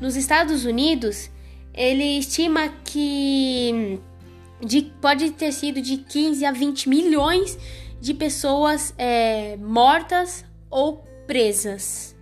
nos 0.01 0.17
Estados 0.17 0.65
Unidos, 0.65 1.31
ele 1.75 2.19
estima 2.19 2.69
que 2.85 4.01
de, 4.65 4.83
pode 5.01 5.31
ter 5.33 5.53
sido 5.53 5.81
de 5.81 5.99
15 5.99 6.45
a 6.45 6.53
20 6.53 6.89
milhões 6.89 7.59
de 8.01 8.15
pessoas 8.15 8.95
é, 8.97 9.57
mortas 9.57 10.45
ou 10.71 11.05
presas. 11.27 12.14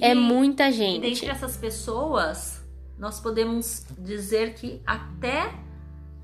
É 0.00 0.12
E- 0.12 0.14
muita 0.14 0.68
E 0.68 0.72
gente. 0.72 1.00
dentre 1.00 1.26
essas 1.28 1.56
pessoas, 1.56 2.60
nós 2.98 3.20
podemos 3.20 3.84
dizer 3.98 4.54
que 4.54 4.80
até 4.86 5.52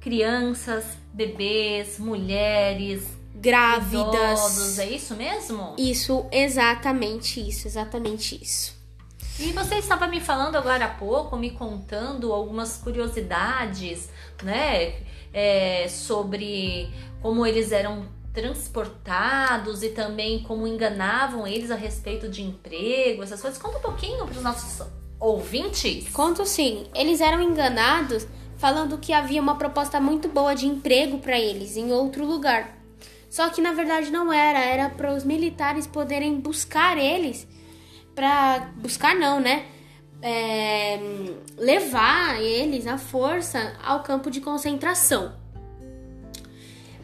crianças, 0.00 0.84
bebês, 1.12 1.98
mulheres, 1.98 3.06
Grávidas. 3.34 4.14
idosos, 4.14 4.78
é 4.78 4.86
isso 4.90 5.14
mesmo? 5.14 5.74
Isso, 5.78 6.26
exatamente 6.30 7.40
isso, 7.46 7.66
exatamente 7.66 8.40
isso. 8.42 8.74
E 9.38 9.52
você 9.52 9.74
estava 9.76 10.06
me 10.06 10.20
falando 10.20 10.56
agora 10.56 10.86
há 10.86 10.88
pouco, 10.88 11.36
me 11.36 11.50
contando 11.50 12.32
algumas 12.32 12.76
curiosidades, 12.78 14.08
né? 14.42 14.94
é, 15.38 15.86
sobre 15.88 16.88
como 17.20 17.44
eles 17.46 17.70
eram 17.70 18.06
transportados 18.36 19.82
e 19.82 19.88
também 19.88 20.42
como 20.42 20.66
enganavam 20.66 21.46
eles 21.46 21.70
a 21.70 21.74
respeito 21.74 22.28
de 22.28 22.42
emprego, 22.42 23.22
essas 23.22 23.40
coisas. 23.40 23.58
Conta 23.58 23.78
um 23.78 23.80
pouquinho 23.80 24.26
para 24.26 24.36
os 24.36 24.42
nossos 24.42 24.86
ouvintes. 25.18 26.10
Conto 26.10 26.44
sim, 26.44 26.86
eles 26.94 27.22
eram 27.22 27.40
enganados 27.40 28.28
falando 28.58 28.98
que 28.98 29.14
havia 29.14 29.40
uma 29.40 29.56
proposta 29.56 29.98
muito 29.98 30.28
boa 30.28 30.54
de 30.54 30.66
emprego 30.66 31.18
para 31.18 31.40
eles 31.40 31.78
em 31.78 31.90
outro 31.92 32.26
lugar. 32.26 32.76
Só 33.30 33.48
que 33.48 33.62
na 33.62 33.72
verdade 33.72 34.10
não 34.10 34.30
era, 34.30 34.58
era 34.58 34.90
para 34.90 35.14
os 35.14 35.24
militares 35.24 35.86
poderem 35.86 36.38
buscar 36.38 36.98
eles, 36.98 37.48
para 38.14 38.70
buscar 38.76 39.14
não, 39.14 39.40
né? 39.40 39.64
É, 40.20 40.98
levar 41.56 42.42
eles 42.42 42.86
à 42.86 42.98
força 42.98 43.74
ao 43.82 44.02
campo 44.02 44.30
de 44.30 44.42
concentração. 44.42 45.45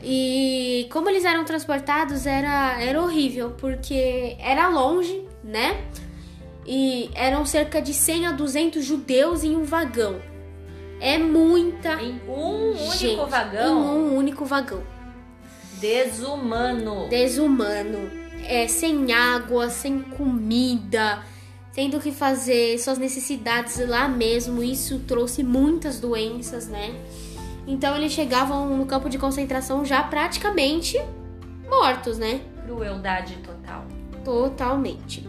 E 0.02 0.88
como 0.90 1.08
eles 1.08 1.24
eram 1.24 1.44
transportados 1.44 2.26
era, 2.26 2.80
era 2.82 3.00
horrível, 3.00 3.54
porque 3.56 4.36
era 4.40 4.68
longe, 4.68 5.24
né? 5.44 5.84
E 6.66 7.10
eram 7.14 7.44
cerca 7.46 7.80
de 7.80 7.94
100 7.94 8.26
a 8.26 8.32
200 8.32 8.84
judeus 8.84 9.44
em 9.44 9.54
um 9.56 9.64
vagão. 9.64 10.20
É 11.00 11.18
muita 11.18 12.00
Em 12.00 12.20
um 12.28 12.70
único 12.70 12.92
gente 12.96 13.20
em 13.20 13.26
vagão, 13.26 13.80
um 13.80 14.16
único 14.16 14.44
vagão. 14.44 14.82
desumano. 15.80 17.08
Desumano. 17.08 18.10
É, 18.44 18.66
sem 18.68 19.12
água, 19.12 19.68
sem 19.68 20.00
comida, 20.00 21.22
tendo 21.74 22.00
que 22.00 22.10
fazer 22.12 22.78
suas 22.78 22.98
necessidades 22.98 23.78
lá 23.88 24.08
mesmo. 24.08 24.62
Isso 24.62 25.00
trouxe 25.00 25.42
muitas 25.42 25.98
doenças, 26.00 26.68
né? 26.68 26.94
Então 27.66 27.96
eles 27.96 28.12
chegavam 28.12 28.76
no 28.76 28.86
campo 28.86 29.08
de 29.08 29.18
concentração 29.18 29.84
já 29.84 30.02
praticamente 30.02 30.98
mortos, 31.68 32.18
né? 32.18 32.40
Crueldade 32.66 33.36
total. 33.36 33.84
Totalmente. 34.24 35.26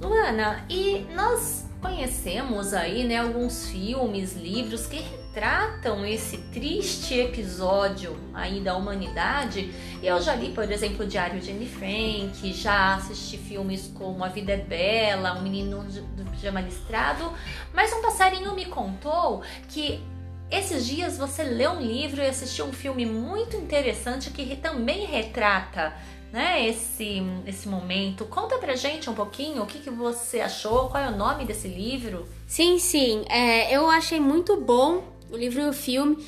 Luana, 0.00 0.64
e 0.68 1.06
nós 1.14 1.64
conhecemos 1.80 2.74
aí, 2.74 3.04
né, 3.04 3.18
alguns 3.18 3.68
filmes, 3.68 4.34
livros 4.36 4.86
que 4.86 4.96
retratam 4.98 6.04
esse 6.04 6.38
triste 6.52 7.14
episódio 7.14 8.16
aí 8.34 8.60
da 8.60 8.76
humanidade. 8.76 9.72
E 10.02 10.06
eu 10.06 10.20
já 10.20 10.34
li, 10.34 10.50
por 10.52 10.70
exemplo, 10.70 11.04
o 11.04 11.08
Diário 11.08 11.40
de 11.40 11.50
Anne 11.50 11.66
Frank, 11.66 12.52
já 12.52 12.94
assisti 12.96 13.36
filmes 13.38 13.90
como 13.94 14.24
A 14.24 14.28
Vida 14.28 14.52
é 14.52 14.56
Bela, 14.58 15.34
O 15.34 15.42
Menino 15.42 15.84
de- 15.84 16.00
do 16.00 16.24
Pijama 16.30 16.60
Listrado, 16.60 17.32
mas 17.74 17.92
um 17.92 18.02
passarinho 18.02 18.54
me 18.54 18.66
contou 18.66 19.42
que 19.68 20.00
esses 20.50 20.86
dias 20.86 21.18
você 21.18 21.42
leu 21.42 21.72
um 21.72 21.80
livro 21.80 22.22
e 22.22 22.26
assistiu 22.26 22.66
um 22.66 22.72
filme 22.72 23.04
muito 23.04 23.56
interessante 23.56 24.30
que 24.30 24.56
também 24.56 25.06
retrata 25.06 25.92
né, 26.32 26.68
esse, 26.68 27.22
esse 27.46 27.68
momento. 27.68 28.24
Conta 28.26 28.58
pra 28.58 28.76
gente 28.76 29.08
um 29.08 29.14
pouquinho 29.14 29.62
o 29.62 29.66
que, 29.66 29.78
que 29.78 29.90
você 29.90 30.40
achou, 30.40 30.88
qual 30.88 31.02
é 31.02 31.08
o 31.08 31.16
nome 31.16 31.44
desse 31.44 31.68
livro. 31.68 32.28
Sim, 32.46 32.78
sim. 32.78 33.24
É, 33.28 33.74
eu 33.74 33.88
achei 33.88 34.20
muito 34.20 34.60
bom 34.60 35.02
o 35.30 35.36
livro 35.36 35.60
e 35.60 35.68
o 35.68 35.72
filme. 35.72 36.24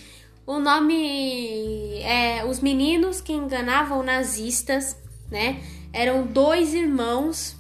O 0.47 0.59
nome 0.59 2.01
é 2.01 2.45
Os 2.45 2.61
Meninos 2.61 3.21
que 3.21 3.33
Enganavam 3.33 4.03
Nazistas, 4.03 4.97
né? 5.31 5.63
Eram 5.93 6.27
dois 6.27 6.75
irmãos 6.75 7.55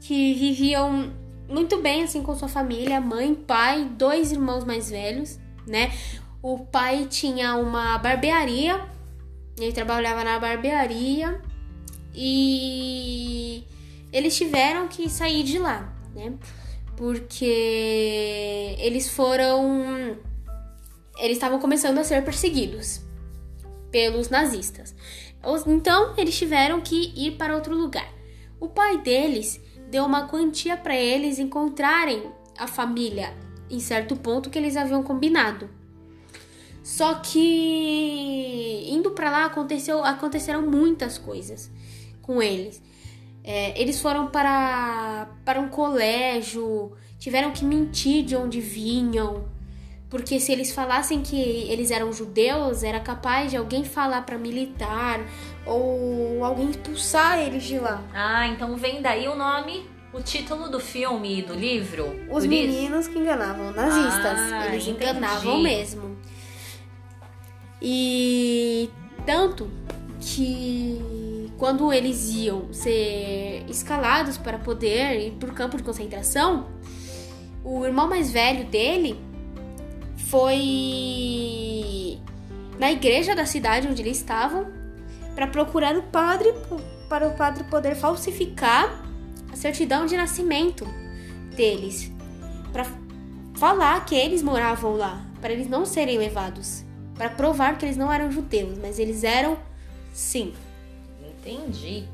que 0.00 0.34
viviam 0.34 1.12
muito 1.48 1.78
bem 1.82 2.02
assim 2.02 2.22
com 2.22 2.34
sua 2.34 2.48
família, 2.48 3.00
mãe, 3.00 3.34
pai, 3.34 3.84
dois 3.84 4.32
irmãos 4.32 4.64
mais 4.64 4.90
velhos, 4.90 5.38
né? 5.66 5.92
O 6.42 6.58
pai 6.58 7.06
tinha 7.06 7.56
uma 7.56 7.96
barbearia, 7.98 8.86
ele 9.58 9.72
trabalhava 9.72 10.22
na 10.24 10.38
barbearia 10.38 11.40
e 12.14 13.64
eles 14.12 14.36
tiveram 14.36 14.86
que 14.88 15.08
sair 15.08 15.42
de 15.42 15.58
lá, 15.58 15.92
né? 16.14 16.34
Porque 16.96 18.76
eles 18.78 19.08
foram. 19.08 20.16
Eles 21.18 21.36
estavam 21.36 21.58
começando 21.58 21.98
a 21.98 22.04
ser 22.04 22.24
perseguidos 22.24 23.00
pelos 23.90 24.28
nazistas. 24.28 24.94
Então 25.66 26.14
eles 26.16 26.36
tiveram 26.36 26.80
que 26.80 27.12
ir 27.16 27.32
para 27.32 27.54
outro 27.54 27.76
lugar. 27.76 28.12
O 28.60 28.68
pai 28.68 28.98
deles 28.98 29.60
deu 29.90 30.04
uma 30.04 30.26
quantia 30.28 30.76
para 30.76 30.96
eles 30.96 31.38
encontrarem 31.38 32.30
a 32.58 32.66
família 32.66 33.34
em 33.74 33.80
certo 33.80 34.16
ponto 34.16 34.50
que 34.50 34.58
eles 34.58 34.76
haviam 34.76 35.02
combinado. 35.02 35.68
Só 36.82 37.14
que 37.14 38.86
indo 38.90 39.12
para 39.12 39.30
lá 39.30 39.46
aconteceu, 39.46 40.04
aconteceram 40.04 40.62
muitas 40.62 41.16
coisas 41.16 41.70
com 42.20 42.42
eles. 42.42 42.82
É, 43.42 43.80
eles 43.80 44.00
foram 44.00 44.28
para, 44.28 45.28
para 45.44 45.60
um 45.60 45.68
colégio, 45.68 46.92
tiveram 47.18 47.52
que 47.52 47.64
mentir 47.64 48.24
de 48.24 48.36
onde 48.36 48.60
vinham, 48.60 49.44
porque 50.08 50.38
se 50.38 50.52
eles 50.52 50.72
falassem 50.72 51.22
que 51.22 51.36
eles 51.36 51.90
eram 51.90 52.12
judeus, 52.12 52.82
era 52.82 53.00
capaz 53.00 53.50
de 53.50 53.56
alguém 53.56 53.82
falar 53.84 54.22
para 54.22 54.38
militar 54.38 55.20
ou 55.66 56.44
alguém 56.44 56.70
expulsar 56.70 57.38
eles 57.38 57.64
de 57.64 57.78
lá. 57.78 58.02
Ah, 58.14 58.46
então 58.46 58.76
vem 58.76 59.02
daí 59.02 59.26
o 59.26 59.34
nome, 59.34 59.86
o 60.14 60.22
título 60.22 60.68
do 60.68 60.78
filme 60.78 61.40
e 61.40 61.42
do 61.42 61.54
livro. 61.54 62.14
Os 62.30 62.46
meninos 62.46 63.08
que 63.08 63.18
enganavam 63.18 63.72
nazistas, 63.72 64.38
Ah, 64.52 64.68
eles 64.68 64.86
entendi. 64.86 65.10
enganavam 65.10 65.60
mesmo. 65.60 66.16
E 67.82 68.88
tanto 69.26 69.68
que 70.20 71.50
quando 71.58 71.92
eles 71.92 72.30
iam 72.30 72.72
ser 72.72 73.64
escalados 73.68 74.38
para 74.38 74.58
poder 74.58 75.26
ir 75.26 75.32
para 75.32 75.50
o 75.50 75.52
campo 75.54 75.76
de 75.76 75.82
concentração, 75.82 76.68
o 77.64 77.84
irmão 77.84 78.08
mais 78.08 78.30
velho 78.30 78.64
dele 78.66 79.18
foi 80.28 82.18
na 82.78 82.90
igreja 82.92 83.34
da 83.34 83.46
cidade 83.46 83.88
onde 83.88 84.02
eles 84.02 84.16
estavam 84.18 84.66
para 85.34 85.46
procurar 85.46 85.96
o 85.96 86.02
padre 86.02 86.52
para 87.08 87.28
o 87.28 87.34
padre 87.36 87.64
poder 87.64 87.94
falsificar 87.94 89.03
a 89.54 89.56
certidão 89.56 90.04
de 90.04 90.16
nascimento 90.16 90.84
deles, 91.54 92.10
para 92.72 92.84
falar 93.54 94.04
que 94.04 94.16
eles 94.16 94.42
moravam 94.42 94.96
lá, 94.96 95.24
para 95.40 95.52
eles 95.52 95.68
não 95.68 95.86
serem 95.86 96.18
levados, 96.18 96.84
para 97.14 97.30
provar 97.30 97.78
que 97.78 97.84
eles 97.84 97.96
não 97.96 98.12
eram 98.12 98.32
judeus, 98.32 98.76
mas 98.78 98.98
eles 98.98 99.22
eram 99.22 99.56
sim. 100.12 100.52
Entendi. 101.24 102.04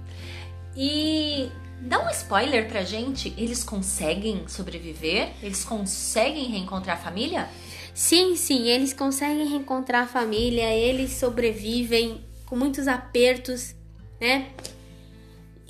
E 0.76 1.48
dá 1.80 2.04
um 2.04 2.10
spoiler 2.10 2.68
pra 2.68 2.82
gente, 2.82 3.32
eles 3.38 3.64
conseguem 3.64 4.46
sobreviver? 4.46 5.30
Eles 5.42 5.64
conseguem 5.64 6.44
reencontrar 6.44 6.98
a 6.98 7.00
família? 7.00 7.48
Sim, 7.94 8.36
sim, 8.36 8.68
eles 8.68 8.92
conseguem 8.92 9.48
reencontrar 9.48 10.02
a 10.02 10.06
família, 10.06 10.74
eles 10.74 11.12
sobrevivem 11.12 12.20
com 12.44 12.54
muitos 12.54 12.86
apertos, 12.86 13.74
né? 14.20 14.50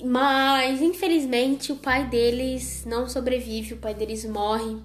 Mas 0.04 0.80
infelizmente 0.80 1.72
o 1.72 1.76
pai 1.76 2.06
deles 2.08 2.84
não 2.86 3.08
sobrevive, 3.08 3.74
o 3.74 3.76
pai 3.78 3.94
deles 3.94 4.24
morre. 4.24 4.76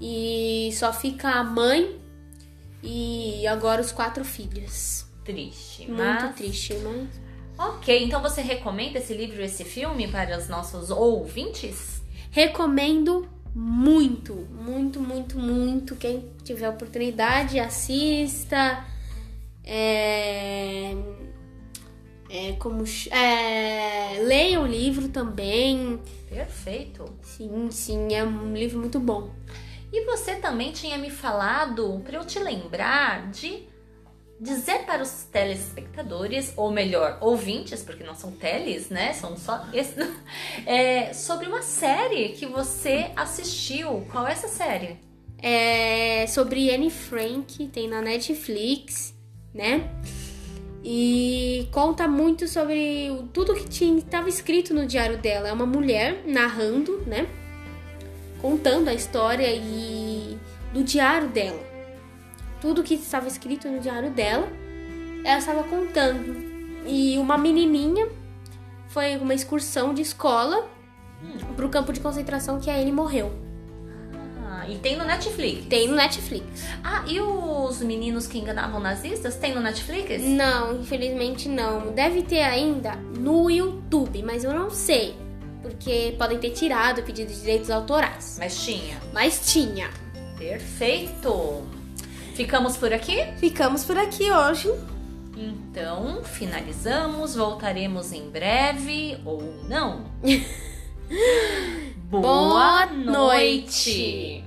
E 0.00 0.70
só 0.72 0.92
fica 0.92 1.30
a 1.30 1.44
mãe 1.44 1.98
e 2.82 3.46
agora 3.46 3.80
os 3.80 3.92
quatro 3.92 4.24
filhos. 4.24 5.06
Triste, 5.24 5.86
Muito 5.86 6.02
mas... 6.02 6.34
triste, 6.36 6.74
mas. 6.74 7.26
Ok, 7.58 8.04
então 8.04 8.20
você 8.20 8.42
recomenda 8.42 8.98
esse 8.98 9.14
livro, 9.14 9.42
esse 9.42 9.64
filme 9.64 10.06
para 10.08 10.38
os 10.38 10.48
nossos 10.48 10.90
ouvintes? 10.90 12.02
Recomendo 12.30 13.26
muito, 13.54 14.34
muito, 14.52 15.00
muito, 15.00 15.38
muito. 15.38 15.96
Quem 15.96 16.30
tiver 16.44 16.68
oportunidade, 16.68 17.58
assista. 17.58 18.84
É, 19.64 20.94
é 22.28 22.52
como 22.52 22.84
é, 23.10 24.18
leia 24.20 24.60
o 24.60 24.66
livro 24.66 25.08
também. 25.08 26.00
Perfeito. 26.28 27.04
Sim, 27.22 27.70
sim, 27.70 28.14
é 28.14 28.24
um 28.24 28.54
livro 28.54 28.78
muito 28.78 28.98
bom. 28.98 29.30
E 29.92 30.04
você 30.04 30.36
também 30.36 30.72
tinha 30.72 30.98
me 30.98 31.10
falado 31.10 32.00
para 32.04 32.16
eu 32.16 32.24
te 32.24 32.38
lembrar 32.38 33.30
de 33.30 33.64
dizer 34.38 34.84
para 34.84 35.02
os 35.02 35.24
telespectadores, 35.32 36.52
ou 36.56 36.70
melhor, 36.70 37.18
ouvintes, 37.20 37.82
porque 37.82 38.04
não 38.04 38.14
são 38.14 38.32
teles, 38.32 38.90
né? 38.90 39.12
São 39.12 39.36
só 39.36 39.66
esse, 39.72 39.94
é, 40.66 41.12
sobre 41.14 41.46
uma 41.46 41.62
série 41.62 42.30
que 42.30 42.46
você 42.46 43.10
assistiu. 43.16 44.06
Qual 44.10 44.26
é 44.26 44.32
essa 44.32 44.48
série? 44.48 44.98
É 45.38 46.26
sobre 46.26 46.70
Anne 46.70 46.90
Frank, 46.90 47.66
tem 47.68 47.88
na 47.88 48.02
Netflix, 48.02 49.14
né? 49.54 49.90
E 50.88 51.66
conta 51.72 52.06
muito 52.06 52.46
sobre 52.46 53.10
tudo 53.32 53.56
que 53.56 53.84
estava 53.98 54.28
escrito 54.28 54.72
no 54.72 54.86
diário 54.86 55.18
dela. 55.18 55.48
É 55.48 55.52
uma 55.52 55.66
mulher 55.66 56.22
narrando, 56.24 57.02
né? 57.04 57.26
Contando 58.40 58.86
a 58.86 58.94
história 58.94 59.52
e 59.52 60.38
do 60.72 60.84
diário 60.84 61.28
dela. 61.28 61.60
Tudo 62.60 62.84
que 62.84 62.94
estava 62.94 63.26
escrito 63.26 63.68
no 63.68 63.80
diário 63.80 64.12
dela, 64.12 64.48
ela 65.24 65.38
estava 65.38 65.64
contando. 65.64 66.36
E 66.86 67.18
uma 67.18 67.36
menininha 67.36 68.08
foi 68.86 69.16
uma 69.16 69.34
excursão 69.34 69.92
de 69.92 70.02
escola 70.02 70.70
para 71.56 71.66
o 71.66 71.68
campo 71.68 71.92
de 71.92 71.98
concentração 71.98 72.60
que 72.60 72.70
a 72.70 72.76
Anne 72.76 72.92
morreu. 72.92 73.45
E 74.68 74.76
tem 74.78 74.96
no 74.96 75.04
Netflix? 75.04 75.66
Tem 75.66 75.88
no 75.88 75.94
Netflix. 75.94 76.44
Ah, 76.82 77.04
e 77.06 77.20
os 77.20 77.80
meninos 77.80 78.26
que 78.26 78.38
enganavam 78.38 78.80
nazistas 78.80 79.36
tem 79.36 79.54
no 79.54 79.60
Netflix? 79.60 80.22
Não, 80.22 80.80
infelizmente 80.80 81.48
não. 81.48 81.92
Deve 81.92 82.22
ter 82.22 82.42
ainda 82.42 82.96
no 83.18 83.50
YouTube, 83.50 84.22
mas 84.22 84.44
eu 84.44 84.52
não 84.52 84.70
sei. 84.70 85.16
Porque 85.62 86.14
podem 86.18 86.38
ter 86.38 86.50
tirado 86.50 87.00
o 87.00 87.02
pedido 87.02 87.32
de 87.32 87.40
direitos 87.40 87.70
autorais. 87.70 88.36
Mas 88.38 88.64
tinha. 88.64 89.00
Mas 89.12 89.52
tinha. 89.52 89.90
Perfeito. 90.38 91.62
Ficamos 92.34 92.76
por 92.76 92.92
aqui? 92.92 93.24
Ficamos 93.38 93.84
por 93.84 93.98
aqui 93.98 94.30
hoje. 94.30 94.72
Então, 95.36 96.22
finalizamos. 96.24 97.34
Voltaremos 97.34 98.12
em 98.12 98.28
breve 98.30 99.18
ou 99.24 99.42
não. 99.68 100.04
Boa 102.08 102.86
noite. 102.86 104.45